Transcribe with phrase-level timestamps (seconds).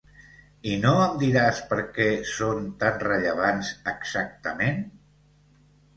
[0.71, 4.85] I no em diràs per què són tan rellevants, exactament?